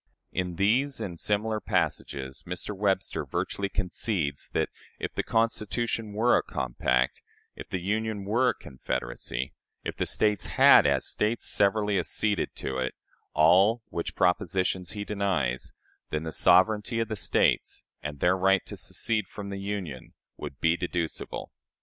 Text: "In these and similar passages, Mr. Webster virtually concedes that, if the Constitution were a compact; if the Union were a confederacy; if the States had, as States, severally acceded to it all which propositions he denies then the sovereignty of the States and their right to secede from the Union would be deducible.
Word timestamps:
"In 0.41 0.55
these 0.55 0.99
and 0.99 1.19
similar 1.19 1.59
passages, 1.59 2.43
Mr. 2.47 2.75
Webster 2.75 3.23
virtually 3.23 3.69
concedes 3.69 4.49
that, 4.49 4.69
if 4.97 5.13
the 5.13 5.21
Constitution 5.21 6.11
were 6.13 6.35
a 6.35 6.41
compact; 6.41 7.21
if 7.55 7.69
the 7.69 7.79
Union 7.79 8.25
were 8.25 8.49
a 8.49 8.55
confederacy; 8.55 9.53
if 9.83 9.95
the 9.95 10.07
States 10.07 10.47
had, 10.47 10.87
as 10.87 11.05
States, 11.05 11.45
severally 11.47 11.99
acceded 11.99 12.55
to 12.55 12.79
it 12.79 12.95
all 13.35 13.83
which 13.89 14.15
propositions 14.15 14.93
he 14.93 15.03
denies 15.03 15.71
then 16.09 16.23
the 16.23 16.31
sovereignty 16.31 16.99
of 16.99 17.07
the 17.07 17.15
States 17.15 17.83
and 18.01 18.19
their 18.21 18.35
right 18.35 18.65
to 18.65 18.77
secede 18.77 19.27
from 19.27 19.49
the 19.49 19.59
Union 19.61 20.15
would 20.35 20.59
be 20.59 20.75
deducible. 20.75 21.51